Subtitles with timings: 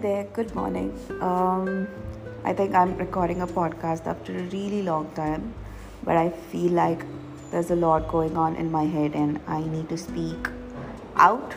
[0.00, 0.96] there, good morning.
[1.20, 1.88] Um,
[2.44, 5.52] I think I'm recording a podcast after a really long time,
[6.04, 7.04] but I feel like
[7.50, 10.48] there's a lot going on in my head and I need to speak
[11.16, 11.54] out.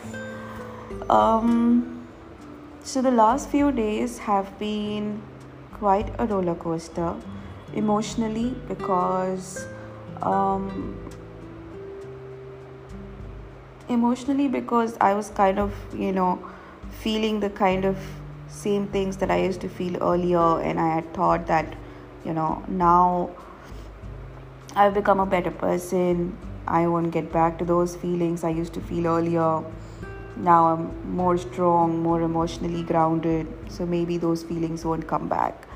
[1.10, 2.08] Um,
[2.84, 5.22] so, the last few days have been
[5.74, 7.16] quite a roller coaster
[7.76, 9.68] emotionally because
[10.24, 10.98] um,
[13.88, 16.44] emotionally because I was kind of, you know,
[16.90, 17.98] feeling the kind of
[18.52, 21.74] same things that I used to feel earlier, and I had thought that,
[22.26, 23.32] you know, now
[24.76, 26.38] I've become a better person.
[26.68, 29.64] I won't get back to those feelings I used to feel earlier.
[30.36, 35.68] Now I'm more strong, more emotionally grounded, so maybe those feelings won't come back.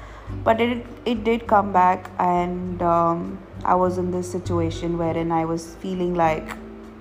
[0.44, 5.46] But it it did come back, and um, I was in this situation wherein I
[5.46, 6.56] was feeling like,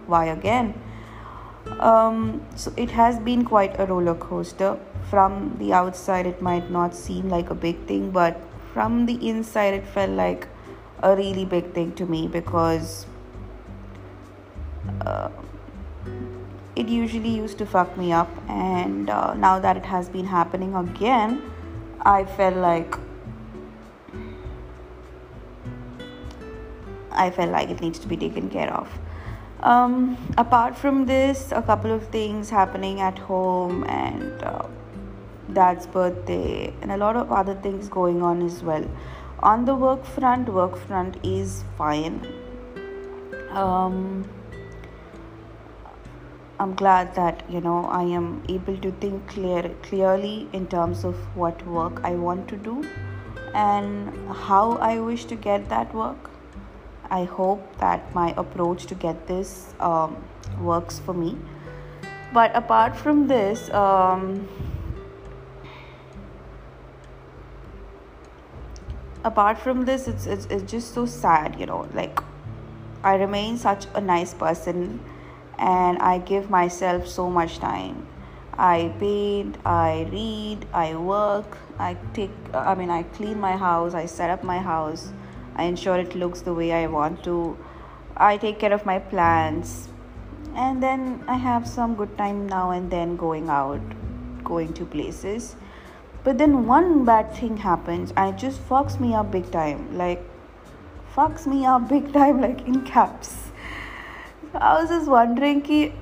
[0.07, 0.75] why again?
[1.79, 4.79] Um, so it has been quite a roller coaster.
[5.11, 8.41] From the outside, it might not seem like a big thing, but
[8.73, 10.49] from the inside, it felt like
[11.03, 13.07] a really big thing to me because
[15.03, 15.29] uh,
[16.75, 20.75] it usually used to fuck me up, and uh, now that it has been happening
[20.75, 21.43] again,
[22.01, 22.97] I felt like
[27.13, 28.89] I felt like it needs to be taken care of.
[29.61, 34.67] Um, apart from this, a couple of things happening at home and uh,
[35.53, 38.89] dad's birthday, and a lot of other things going on as well.
[39.41, 42.27] On the work front, work front is fine.
[43.51, 44.28] Um,
[46.59, 51.17] I'm glad that you know I am able to think clear clearly in terms of
[51.36, 52.84] what work I want to do
[53.55, 56.31] and how I wish to get that work
[57.11, 60.17] I hope that my approach to get this um,
[60.61, 61.36] works for me.
[62.33, 64.48] But apart from this, um,
[69.24, 71.89] apart from this, it's, it's it's just so sad, you know.
[71.95, 72.20] Like
[73.02, 75.01] I remain such a nice person,
[75.58, 78.07] and I give myself so much time.
[78.57, 82.30] I paint, I read, I work, I take.
[82.52, 85.13] I mean, I clean my house, I set up my house
[85.57, 87.57] I ensure it looks the way I want to.
[88.17, 89.89] I take care of my plants.
[90.57, 93.80] And then I have some good time now and then going out,
[94.42, 95.57] going to places.
[96.24, 99.98] But then one bad thing happens and it just fucks me up big time.
[99.98, 100.23] Like,
[101.14, 103.51] fucks me up big time, like in caps.
[104.55, 105.92] I was just wondering, ki,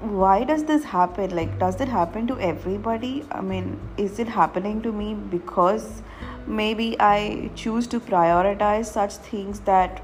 [0.00, 1.36] why does this happen?
[1.36, 3.24] Like, does it happen to everybody?
[3.30, 6.02] I mean, is it happening to me because
[6.46, 10.02] maybe I choose to prioritize such things that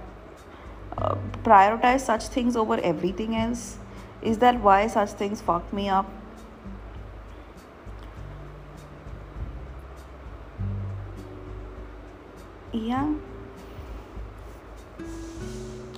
[0.99, 3.79] uh, prioritize such things over everything else?
[4.21, 6.11] Is that why such things fuck me up?
[12.77, 13.15] Yeah.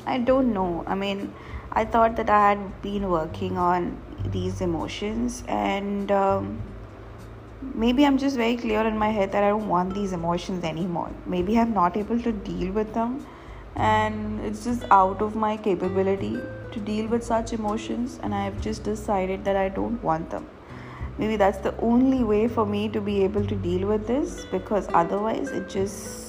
[0.06, 0.84] I don't know.
[0.86, 1.34] I mean,
[1.72, 4.00] I thought that I had been working on
[4.30, 6.62] these emotions and um,
[7.74, 11.10] maybe I'm just very clear in my head that I don't want these emotions anymore.
[11.26, 13.26] Maybe I'm not able to deal with them,
[13.74, 16.36] and it's just out of my capability
[16.72, 20.46] to deal with such emotions, and I've just decided that I don't want them.
[21.18, 24.88] Maybe that's the only way for me to be able to deal with this because
[24.94, 26.27] otherwise it just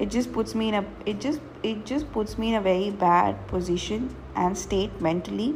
[0.00, 2.90] it just puts me in a it just it just puts me in a very
[2.90, 5.54] bad position and state mentally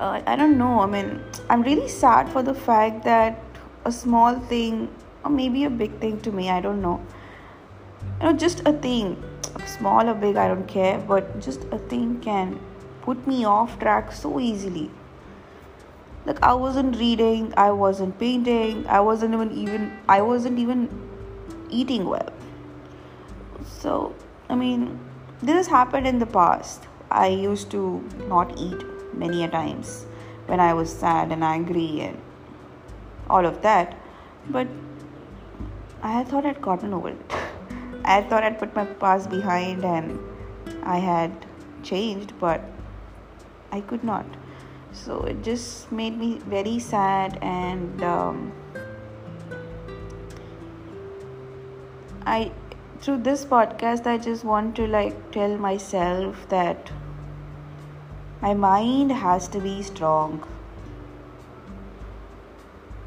[0.00, 0.80] uh, I don't know.
[0.80, 3.42] I mean, I'm really sad for the fact that
[3.84, 4.88] a small thing,
[5.24, 7.04] or maybe a big thing to me, I don't know.
[8.20, 9.22] You know, just a thing,
[9.66, 12.58] small or big, I don't care, but just a thing can
[13.02, 14.90] put me off track so easily.
[16.24, 20.88] Like I wasn't reading, I wasn't painting, I wasn't even even I wasn't even
[21.70, 22.32] eating well.
[23.80, 24.14] So,
[24.50, 25.00] I mean,
[25.40, 26.86] this has happened in the past.
[27.10, 28.82] I used to not eat
[29.14, 30.04] many a times
[30.46, 32.20] when I was sad and angry and
[33.30, 33.96] all of that.
[34.50, 34.68] But
[36.02, 37.32] I thought I'd gotten over it.
[38.04, 40.18] I thought I'd put my past behind and
[40.82, 41.46] I had
[41.82, 42.60] changed, but
[43.72, 44.26] I could not.
[44.92, 48.52] So it just made me very sad and um,
[52.26, 52.52] I
[53.02, 56.90] through this podcast I just want to like tell myself that
[58.42, 60.46] my mind has to be strong.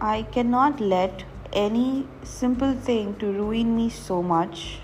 [0.02, 1.24] I cannot let
[1.54, 4.80] any simple thing to ruin me so much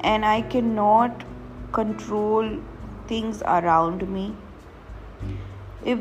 [0.00, 1.24] and I cannot
[1.70, 2.60] control
[3.06, 4.34] things around me.
[5.84, 6.00] If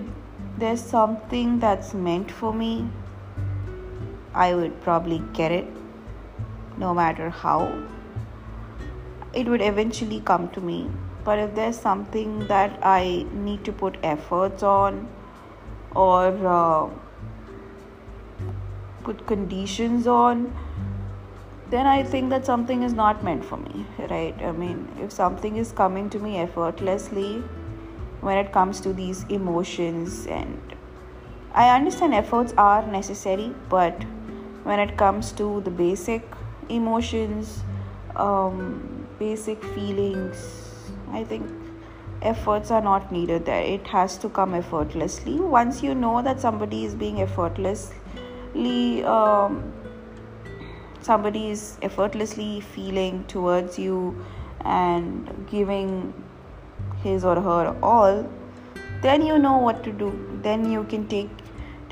[0.57, 2.89] there's something that's meant for me,
[4.33, 5.67] I would probably get it
[6.77, 7.83] no matter how.
[9.33, 10.89] It would eventually come to me.
[11.23, 15.09] But if there's something that I need to put efforts on
[15.93, 16.89] or uh,
[19.03, 20.55] put conditions on,
[21.69, 24.35] then I think that something is not meant for me, right?
[24.41, 27.43] I mean, if something is coming to me effortlessly
[28.21, 30.61] when it comes to these emotions, and
[31.53, 34.01] I understand efforts are necessary, but
[34.63, 36.36] when it comes to the basic
[36.69, 37.63] emotions,
[38.15, 41.49] um, basic feelings, I think
[42.21, 43.61] efforts are not needed there.
[43.61, 45.39] It has to come effortlessly.
[45.39, 47.93] Once you know that somebody is being effortlessly
[49.03, 49.73] um,
[51.01, 54.25] somebody is effortlessly feeling towards you
[54.65, 56.13] and giving
[57.03, 58.29] his or her all
[59.01, 60.09] then you know what to do
[60.41, 61.29] then you can take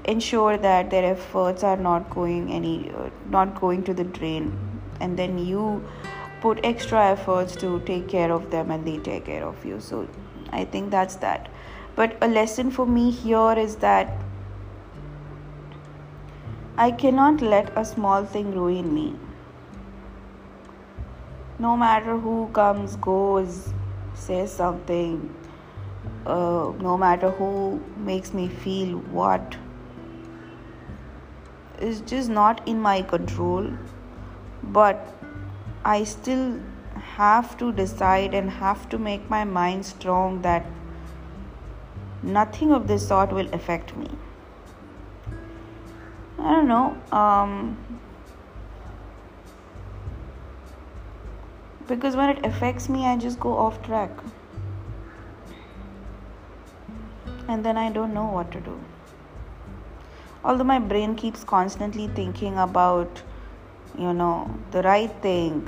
[0.07, 4.57] ensure that their efforts are not going any uh, not going to the drain.
[4.99, 5.83] And then you
[6.41, 9.79] put extra efforts to take care of them and they take care of you.
[9.79, 10.07] So
[10.51, 11.49] i think that's that.
[11.95, 14.09] But a lesson for me here is that
[16.77, 19.15] I cannot let a small thing ruin me.
[21.57, 23.69] No matter who comes, goes,
[24.13, 25.33] says something,
[26.25, 29.55] uh, no matter who makes me feel what,
[31.81, 33.69] is just not in my control.
[34.63, 35.13] But
[35.83, 36.59] I still
[36.95, 40.65] have to decide and have to make my mind strong that
[42.23, 44.09] nothing of this sort will affect me.
[46.39, 46.97] I don't know.
[47.11, 47.77] Um,
[51.87, 54.09] because when it affects me, I just go off track.
[57.47, 58.79] And then I don't know what to do.
[60.45, 63.23] Although my brain keeps constantly thinking about,
[63.97, 65.67] you know, the right thing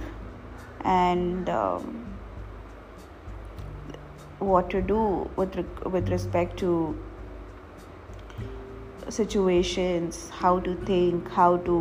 [0.81, 2.15] and um,
[4.37, 6.95] what to do with, with respect to
[9.09, 11.75] situations how to think how to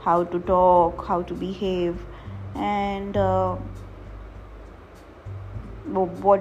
[0.00, 2.06] how to talk how to behave
[2.54, 3.54] and uh,
[6.26, 6.40] what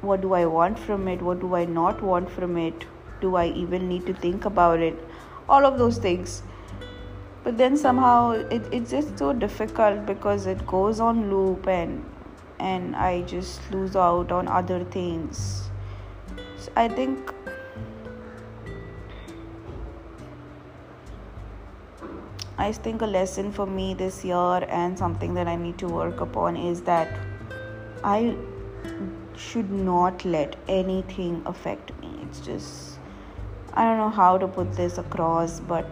[0.00, 1.20] what do i want from it?
[1.20, 2.86] What do i not want from it?
[3.20, 5.07] Do i even need to think about it
[5.48, 6.42] all of those things
[7.44, 12.04] but then somehow it, it's just so difficult because it goes on loop and
[12.58, 15.70] and i just lose out on other things
[16.58, 17.34] so i think
[22.60, 26.20] I think a lesson for me this year and something that I need to work
[26.20, 27.16] upon is that
[28.02, 28.36] I
[29.36, 32.18] should not let anything affect me.
[32.24, 32.87] It's just,
[33.78, 35.86] I don't know how to put this across, but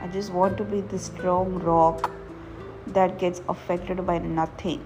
[0.00, 2.10] I just want to be this strong rock
[2.86, 4.82] that gets affected by nothing.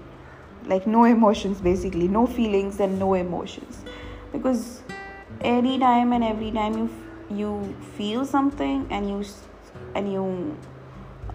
[0.65, 3.85] Like, no emotions, basically, no feelings and no emotions.
[4.33, 4.81] Because
[5.39, 6.89] anytime and every time you
[7.29, 9.23] you feel something and you
[9.95, 10.57] and you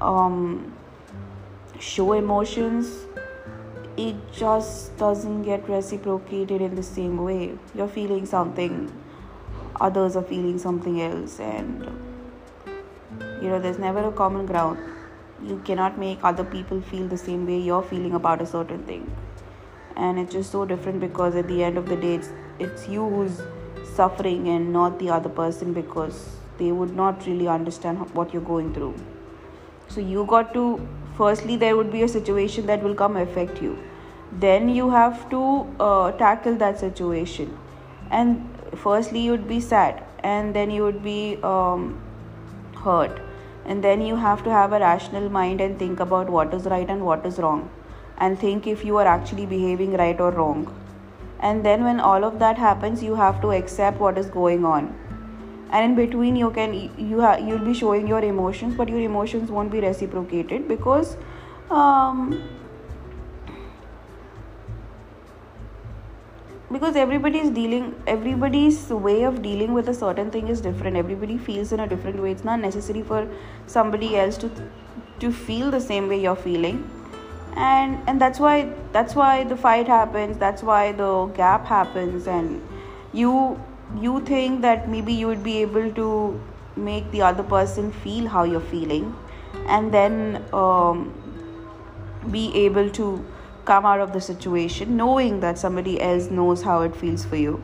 [0.01, 0.73] um,
[1.81, 3.07] show emotions
[3.97, 8.93] it just doesn't get reciprocated in the same way you're feeling something
[9.81, 11.83] others are feeling something else and
[13.43, 14.79] you know there's never a common ground.
[15.43, 19.11] You cannot make other people feel the same way you're feeling about a certain thing.
[19.97, 23.09] And it's just so different because at the end of the day it's, it's you
[23.09, 23.41] who's
[23.95, 26.27] suffering and not the other person because
[26.59, 28.95] they would not really understand what you're going through.
[29.89, 33.79] So you got to firstly there would be a situation that will come affect you.
[34.33, 35.43] Then you have to
[35.81, 37.57] uh, tackle that situation.
[38.11, 42.01] And firstly you would be sad and then you would be um,
[42.77, 43.21] hurt.
[43.65, 46.89] And then you have to have a rational mind and think about what is right
[46.89, 47.71] and what is wrong
[48.19, 50.75] and think if you are actually behaving right or wrong.
[51.41, 54.95] And then when all of that happens you have to accept what is going on.
[55.71, 59.51] And in between you can you ha- you'll be showing your emotions but your emotions
[59.51, 61.17] won't be reciprocated because
[61.71, 62.43] um,
[66.71, 70.97] because everybody is dealing everybody's way of dealing with a certain thing is different.
[70.97, 72.33] Everybody feels in a different way.
[72.33, 73.29] It's not necessary for
[73.67, 74.51] somebody else to
[75.21, 76.83] to feel the same way you're feeling.
[77.57, 80.37] And and that's why that's why the fight happens.
[80.39, 82.27] That's why the gap happens.
[82.27, 82.61] And
[83.13, 83.59] you
[83.97, 86.41] you think that maybe you would be able to
[86.77, 89.15] make the other person feel how you're feeling
[89.67, 91.13] and then um,
[92.31, 93.25] be able to
[93.71, 97.63] come out of the situation knowing that somebody else knows how it feels for you.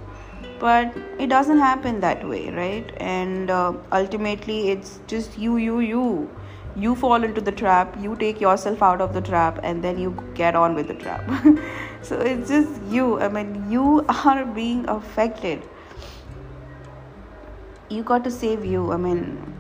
[0.61, 2.92] But it doesn't happen that way right?
[2.99, 6.30] And uh, ultimately it's just you you you.
[6.76, 10.12] You fall into the trap you take yourself out of the trap and then you
[10.34, 11.28] get on with the trap.
[12.04, 13.18] So it's just you.
[13.26, 15.62] I mean you are being affected.
[17.88, 18.92] You got to save you.
[18.92, 19.54] I mean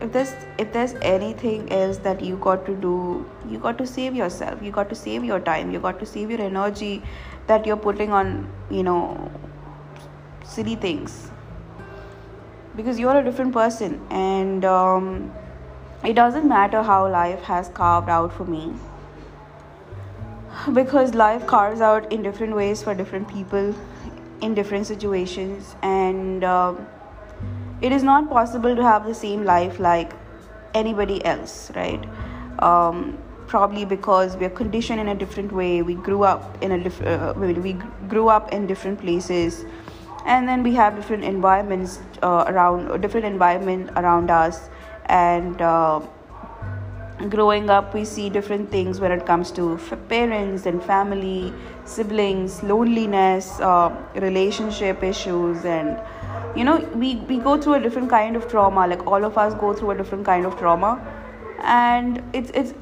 [0.00, 4.14] if there's if there's anything else that you got to do you got to save
[4.14, 4.62] yourself.
[4.62, 5.70] You got to save your time.
[5.72, 7.02] You got to save your energy
[7.46, 9.30] that you're putting on you know
[10.44, 11.30] silly things.
[12.76, 15.32] Because you're a different person and um,
[16.04, 18.72] it doesn't matter how life has carved out for me.
[20.72, 23.74] Because life carves out in different ways for different people
[24.40, 26.74] in different situations and uh,
[27.82, 30.12] it is not possible to have the same life like
[30.74, 32.02] anybody else right?
[32.58, 33.18] Um,
[33.50, 35.82] probably because we are conditioned in a different way.
[35.82, 37.72] We grew up in a different uh, we
[38.08, 39.64] grew up in different places.
[40.24, 44.68] And then we have different environments uh, around different environment around us.
[45.06, 46.00] And uh,
[47.28, 49.64] growing up we see different things when it comes to
[50.08, 51.52] parents and family
[51.84, 56.00] siblings loneliness uh, relationship issues and
[56.56, 59.54] you know we, we go through a different kind of trauma like all of us
[59.54, 61.00] go through a different kind of trauma.
[61.62, 62.74] And it's it's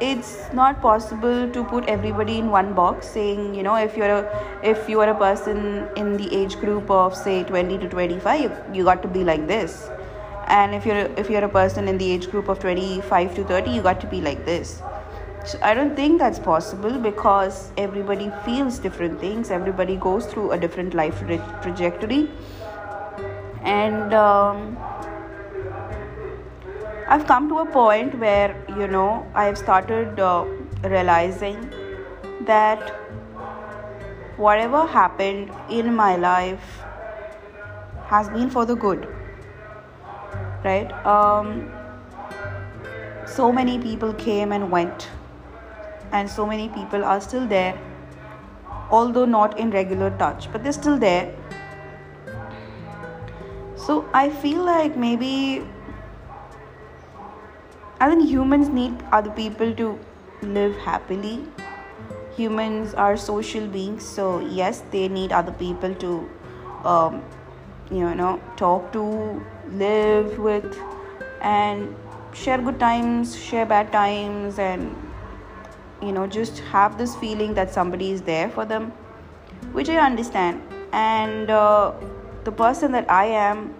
[0.00, 4.46] it's not possible to put everybody in one box saying you know if you're a
[4.62, 8.78] if you are a person in the age group of say 20 to 25 you,
[8.78, 9.88] you got to be like this.
[10.48, 13.70] And if you're if you're a person in the age group of 25 to 30
[13.70, 14.82] you got to be like this
[15.44, 20.58] so i don't think that's possible because everybody feels different things everybody goes through a
[20.58, 22.28] different life tra- trajectory
[23.62, 24.76] and um,
[27.08, 30.44] I've come to a point where, you know, I've started uh,
[30.82, 31.70] realizing
[32.46, 32.88] that
[34.36, 36.80] whatever happened in my life
[38.06, 39.06] has been for the good.
[40.64, 40.90] Right?
[41.04, 41.70] Um,
[43.26, 45.08] so many people came and went,
[46.12, 47.78] and so many people are still there,
[48.90, 51.34] although not in regular touch, but they're still there.
[53.76, 55.64] So I feel like maybe
[58.00, 59.98] I think humans need other people to
[60.42, 61.44] live happily.
[62.36, 66.28] Humans are social beings, so yes, they need other people to,
[66.84, 67.22] um,
[67.90, 70.76] you know, talk to, live with,
[71.40, 71.94] and
[72.32, 74.96] share good times, share bad times, and
[76.02, 78.92] you know, just have this feeling that somebody is there for them,
[79.72, 80.62] which I understand.
[80.92, 81.92] And uh,
[82.44, 83.74] the person that I am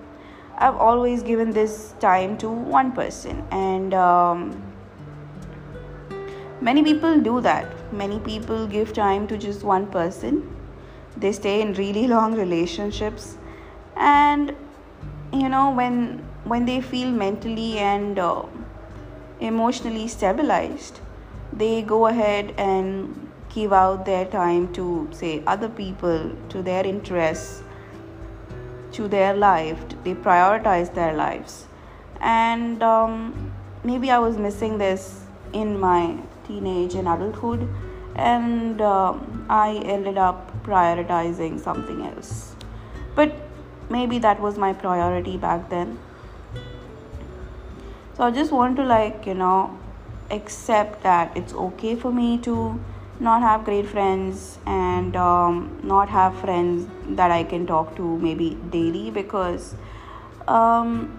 [0.58, 4.62] I've always given this time to one person, and um,
[6.60, 7.66] many people do that.
[7.92, 10.54] Many people give time to just one person.
[11.16, 13.38] They stay in really long relationships,
[13.96, 14.54] and
[15.32, 18.42] you know when when they feel mentally and uh,
[19.40, 21.00] emotionally stabilized,
[21.52, 27.62] they go ahead and give out their time to say other people, to their interests
[28.92, 31.66] to their life they prioritize their lives.
[32.20, 33.52] And um,
[33.84, 36.16] maybe i was missing this in my
[36.46, 37.68] teenage and adulthood
[38.14, 42.54] and um, i ended up prioritizing something else.
[43.14, 43.34] But
[43.90, 45.98] maybe that was my priority back then.
[48.14, 49.78] So i just want to like you know
[50.32, 52.80] accept that it's okay for me to
[53.20, 58.56] not have great friends and um, not have friends that I can talk to maybe
[58.70, 59.74] daily because
[60.48, 61.18] um,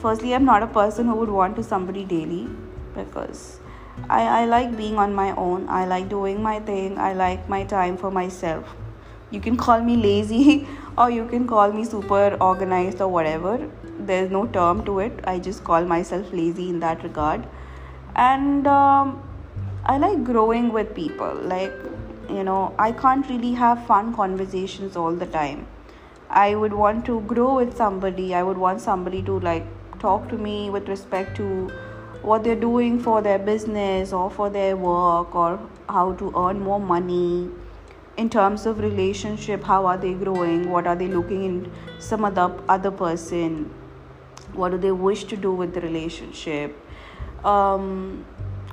[0.00, 2.48] firstly I'm not a person who would want to somebody daily
[2.94, 3.60] because
[4.08, 5.68] I, I like being on my own.
[5.68, 6.98] I like doing my thing.
[6.98, 8.74] I like my time for myself.
[9.30, 10.66] You can call me lazy
[10.98, 13.70] or you can call me super organized or whatever.
[13.98, 15.20] There's no term to it.
[15.24, 17.46] I just call myself lazy in that regard
[18.16, 19.22] and um,
[19.84, 21.34] I like growing with people.
[21.34, 21.72] Like,
[22.28, 25.66] you know, I can't really have fun conversations all the time.
[26.30, 28.34] I would want to grow with somebody.
[28.34, 29.64] I would want somebody to like
[30.00, 31.70] talk to me with respect to
[32.22, 36.80] what they're doing for their business or for their work or how to earn more
[36.80, 37.48] money
[38.16, 42.50] in terms of relationship how are they growing what are they looking in some other
[42.68, 43.70] other person
[44.54, 46.74] what do they wish to do with the relationship
[47.44, 48.24] um,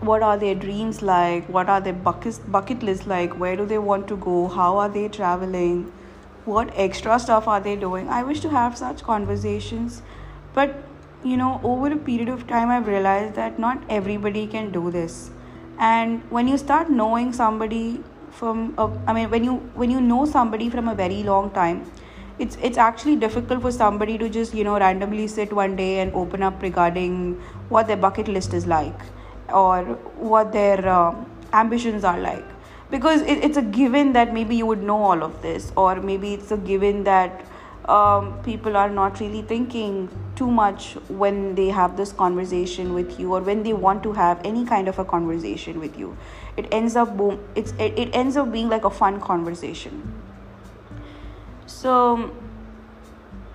[0.02, 1.48] what are their dreams like?
[1.48, 3.38] What are their bucket bucket list like?
[3.40, 4.48] Where do they want to go?
[4.48, 5.92] How are they traveling?
[6.46, 8.10] What extra stuff are they doing?
[8.10, 10.02] I wish to have such conversations.
[10.54, 10.76] But
[11.24, 15.32] you know over a period of time i've realized that not everybody can do this.
[15.80, 20.26] And when you start knowing somebody from a, I mean when you when you know
[20.26, 21.86] somebody from a very long time
[22.40, 26.14] it's it's actually difficult for somebody to just you know randomly sit one day and
[26.14, 27.36] open up regarding
[27.70, 29.00] what their bucket list is like
[29.54, 29.84] or
[30.32, 31.16] what their uh,
[31.54, 32.46] ambitions are like.
[32.90, 36.34] Because it, it's a given that maybe you would know all of this or maybe
[36.34, 37.46] it's a given that
[37.86, 43.34] um, people are not really thinking too much when they have this conversation with you
[43.34, 46.16] or when they want to have any kind of a conversation with you.
[46.56, 50.14] It ends up boom it's it, it ends up being like a fun conversation
[51.66, 52.32] so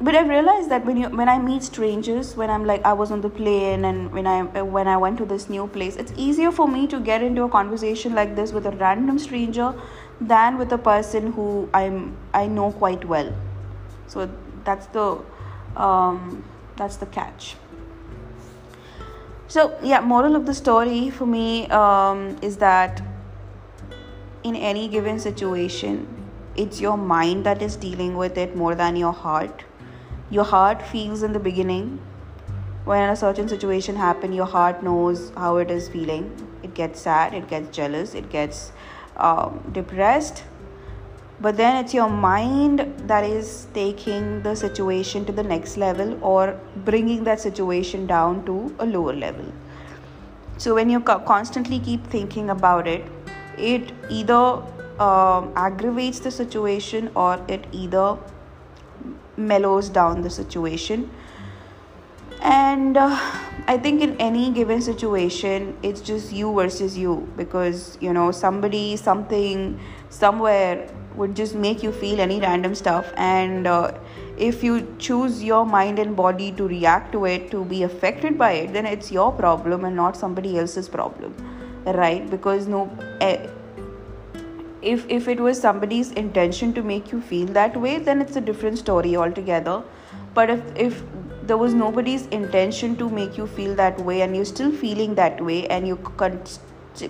[0.01, 3.11] but i've realized that when you when i meet strangers when i'm like i was
[3.11, 6.53] on the plane and when i when i went to this new place it's easier
[6.53, 9.75] for me to get into a conversation like this with a random stranger
[10.21, 13.33] than with a person who i'm i know quite well.
[14.09, 14.29] So
[14.65, 15.21] that's the
[15.77, 16.45] um,
[16.77, 17.57] that's the catch.
[19.47, 23.03] So yeah moral of the story for me um, is that
[24.43, 26.18] in any given situation
[26.59, 29.65] it's your mind that is dealing with it more than your heart.
[30.31, 32.01] Your heart feels in the beginning.
[32.85, 36.31] When a certain situation happen your heart knows how it is feeling.
[36.63, 38.73] It gets sad it gets jealous it gets
[39.17, 40.45] um, depressed.
[41.41, 46.59] But then it's your mind that is taking the situation to the next level or
[46.85, 49.53] bringing that situation down to a lower level.
[50.57, 53.05] So when you constantly keep thinking about it
[53.57, 54.63] it either
[55.01, 58.19] um, aggravates the situation or it either
[59.37, 61.11] mellows down the situation.
[62.41, 63.19] And uh,
[63.67, 68.97] i think in any given situation it's just you versus you because you know somebody
[68.97, 69.79] something
[70.09, 70.89] somewhere
[71.19, 73.13] would just make you feel any random stuff.
[73.17, 73.93] And uh,
[74.37, 78.53] if you choose your mind and body to react to it to be affected by
[78.53, 81.35] it then it's your problem and not somebody else's problem
[81.87, 82.29] right?
[82.31, 82.91] Because no
[83.21, 83.49] eh,
[84.95, 88.45] if if it was somebody's intention to make you feel that way then it's a
[88.51, 89.83] different story altogether
[90.35, 91.03] but if if
[91.49, 95.41] there was nobody's intention to make you feel that way and you're still feeling that
[95.45, 96.41] way and you con-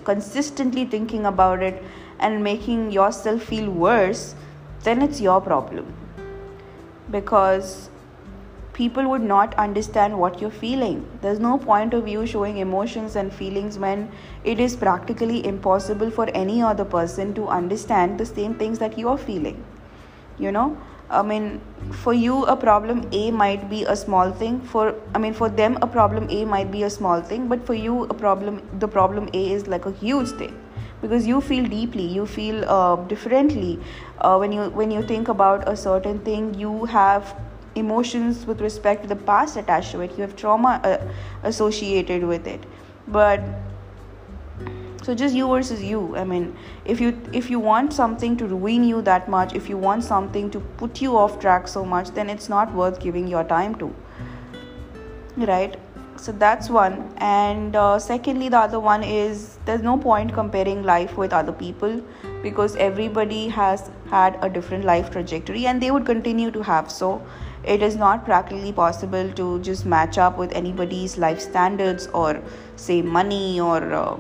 [0.04, 1.82] consistently thinking about it
[2.20, 4.34] and making yourself feel worse,
[4.84, 5.92] then it's your problem.
[7.10, 7.90] Because
[8.78, 10.98] people would not understand what you're feeling.
[11.20, 14.10] There's no point of you showing emotions and feelings when
[14.44, 19.18] it is practically impossible for any other person to understand the same things that you're
[19.18, 19.64] feeling.
[20.38, 20.78] You know?
[21.10, 21.60] I mean,
[22.04, 24.60] for you, a problem A might be a small thing.
[24.60, 27.74] For I mean, for them, a problem A might be a small thing, but for
[27.74, 30.56] you, a problem the problem A is like a huge thing
[31.00, 33.78] because you feel deeply you feel uh, differently
[34.20, 37.36] uh, when you when you think about a certain thing you have
[37.78, 40.12] emotions with respect to the past attached to it.
[40.16, 40.98] You have trauma uh,
[41.42, 42.64] associated with it.
[43.06, 43.40] But
[45.02, 46.16] so just you versus you.
[46.16, 49.76] I mean if you if you want something to ruin you that much if you
[49.76, 53.44] want something to put you off track so much then it's not worth giving your
[53.44, 53.94] time to.
[55.36, 55.78] Right?
[56.16, 57.14] So that's one.
[57.18, 62.02] And uh, secondly the other one is there's no point comparing life with other people
[62.42, 67.22] because everybody has had a different life trajectory and they would continue to have so
[67.74, 72.42] it is not practically possible to just match up with anybody's life standards or
[72.76, 74.18] say money or uh,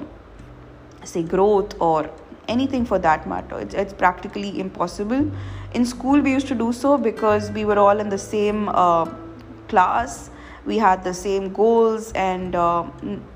[1.04, 2.10] say growth or
[2.48, 3.58] anything for that matter.
[3.58, 5.30] It's, it's practically impossible.
[5.72, 9.06] In school we used to do so because we were all in the same uh,
[9.68, 10.30] class.
[10.66, 12.84] We had the same goals and uh,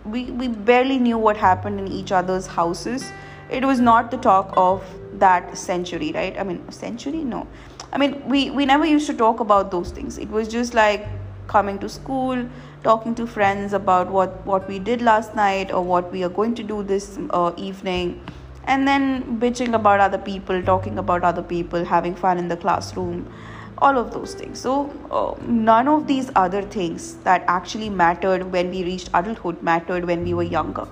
[0.04, 3.10] we, we barely knew what happened in each other's houses.
[3.50, 6.38] It was not the talk of that century right?
[6.38, 7.24] I mean century?
[7.24, 7.46] No
[7.92, 10.18] i mean we we never used to talk about those things.
[10.18, 11.06] It was just like
[11.46, 12.46] coming to school
[12.84, 16.54] talking to friends about what what we did last night or what we are going
[16.60, 18.20] to do this uh, evening.
[18.64, 23.26] And then bitching about other people talking about other people having fun in the classroom
[23.78, 24.60] all of those things.
[24.60, 24.72] So
[25.10, 30.24] uh, none of these other things that actually mattered when we reached adulthood mattered when
[30.24, 30.86] we were younger.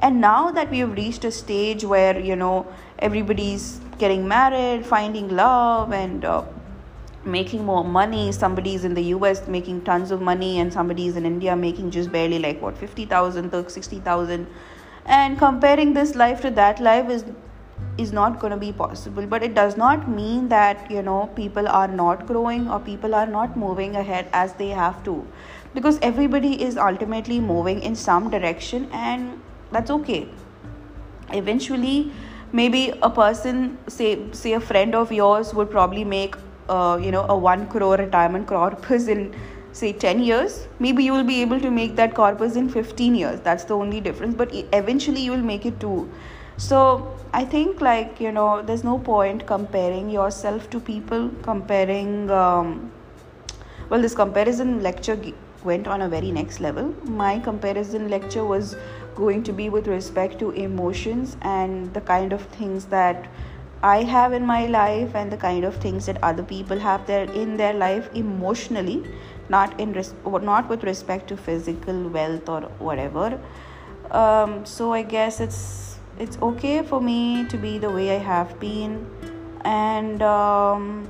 [0.00, 2.66] And now that we have reached a stage where you know
[2.98, 6.44] everybody's getting married finding love and uh,
[7.24, 8.32] making more money.
[8.32, 12.38] Somebody's in the US making tons of money and somebody's in India making just barely
[12.38, 14.46] like what 50,000 60,000
[15.06, 17.24] and comparing this life to that life is
[17.98, 19.26] is not going to be possible.
[19.26, 23.26] But it does not mean that you know people are not growing or people are
[23.26, 25.26] not moving ahead as they have to.
[25.74, 29.40] Because everybody is ultimately moving in some direction and
[29.72, 30.28] that's okay.
[31.32, 32.12] Eventually
[32.58, 33.62] maybe a person
[33.96, 36.36] say say a friend of yours would probably make
[36.68, 39.34] uh, you know a 1 crore retirement corpus in
[39.72, 40.66] say 10 years.
[40.78, 43.40] Maybe you will be able to make that corpus in 15 years.
[43.40, 44.34] That's the only difference.
[44.34, 46.10] But eventually you will make it too.
[46.56, 46.78] So
[47.38, 52.68] i think like you know there's no point comparing yourself to people comparing um,
[53.90, 55.16] well this comparison lecture
[55.70, 56.94] went on a very next level.
[57.24, 58.76] My comparison lecture was
[59.16, 63.28] going to be with respect to emotions and the kind of things that
[63.82, 67.30] I have in my life and the kind of things that other people have there
[67.32, 69.04] in their life emotionally,
[69.48, 73.40] not in res- not with respect to physical wealth or whatever.
[74.10, 78.58] Um, so I guess it's it's okay for me to be the way I have
[78.58, 79.06] been,
[79.64, 81.06] and um,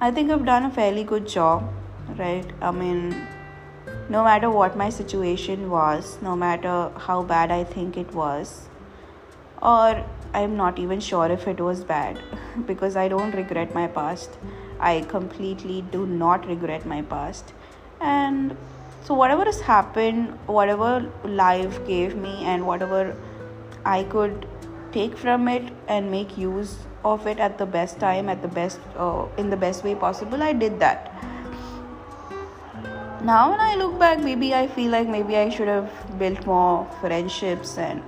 [0.00, 1.70] I think I've done a fairly good job,
[2.16, 2.46] right?
[2.60, 3.14] I mean,
[4.12, 8.68] no matter what my situation was, no matter how bad I think it was,
[9.62, 12.20] or I'm not even sure if it was bad
[12.66, 14.38] because I don't regret my past.
[14.80, 17.52] I completely do not regret my past.
[18.00, 18.56] And
[19.04, 23.16] so, whatever has happened, whatever life gave me, and whatever
[23.84, 24.46] I could
[24.92, 28.80] take from it and make use of it at the best time, at the best,
[28.96, 31.31] uh, in the best way possible, I did that.
[33.24, 36.90] Now, when I look back, maybe I feel like maybe I should have built more
[37.00, 38.02] friendships and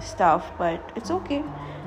[0.00, 1.42] stuff but it's okay.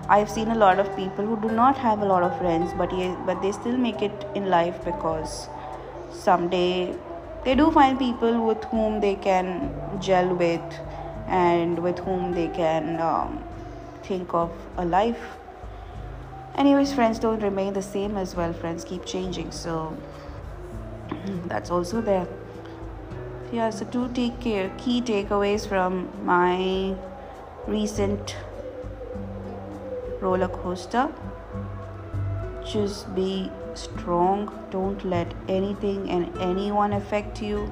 [0.10, 2.92] I've seen a lot of people who do not have a lot of friends but
[3.26, 5.48] but they still make it in life because
[6.12, 6.94] someday
[7.46, 10.82] they do find people with whom they can gel with
[11.28, 13.42] and with whom they can um,
[14.04, 15.24] think of a life.
[16.56, 18.52] Anyways friends don't remain the same as well.
[18.52, 19.96] Friends keep changing so
[21.46, 22.28] that's also there
[23.52, 26.96] yeah so two take care key takeaways from my
[27.68, 28.36] recent
[30.24, 31.10] roller coaster.
[32.66, 34.52] Just be strong.
[34.72, 37.72] Don't let anything and anyone affect you.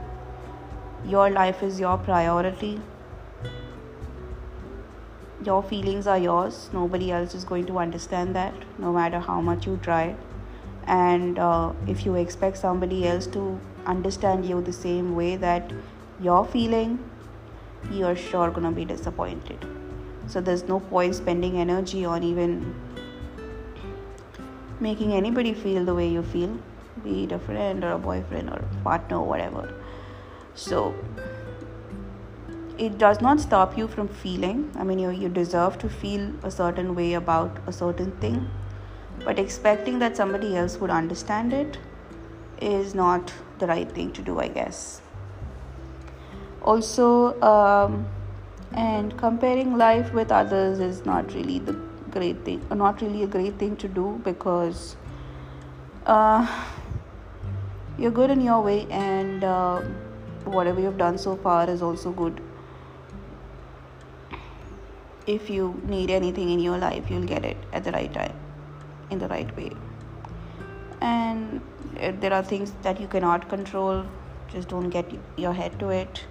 [1.05, 2.79] Your life is your priority.
[5.43, 6.69] Your feelings are yours.
[6.73, 10.15] Nobody else is going to understand that, no matter how much you try.
[10.87, 15.71] And uh, if you expect somebody else to understand you the same way that
[16.19, 16.99] you're feeling,
[17.91, 19.65] you're sure gonna be disappointed.
[20.27, 22.75] So there's no point spending energy on even
[24.79, 26.57] making anybody feel the way you feel
[27.03, 29.73] be it a friend or a boyfriend or a partner or whatever.
[30.55, 30.93] So
[32.77, 34.71] it does not stop you from feeling.
[34.75, 38.49] I mean you, you deserve to feel a certain way about a certain thing
[39.25, 41.77] but expecting that somebody else would understand it
[42.61, 45.01] is not the right thing to do i guess.
[46.61, 48.05] Also um,
[48.73, 51.73] and comparing life with others is not really the
[52.11, 54.95] great thing not really a great thing to do because
[56.05, 56.45] uh,
[57.97, 59.81] you're good in your way and uh,
[60.45, 62.41] whatever you've done so far is also good.
[65.27, 68.50] If you need anything in your life you'll get it at the right time
[69.11, 69.71] in the right way.
[71.01, 71.61] And
[72.19, 74.05] there are things that you cannot control
[74.51, 76.25] just don't get your head to it.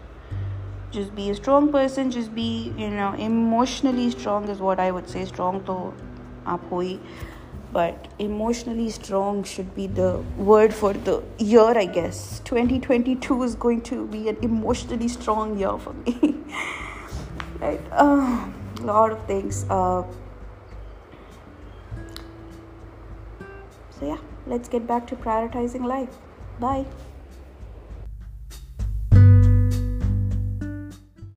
[0.91, 5.09] Just be a strong person just be you know emotionally strong is what i would
[5.09, 5.25] say.
[5.25, 5.77] Strong to
[6.47, 6.99] aap hoi
[7.73, 10.09] but emotionally strong should be the
[10.51, 12.41] word for the year i guess.
[12.45, 16.35] 2022 is going to be an emotionally strong year for me.
[17.61, 18.49] Right a uh,
[18.81, 19.67] lot of things.
[19.69, 20.03] Uh,
[24.51, 26.19] let's get back to prioritizing life.
[26.59, 27.10] Bye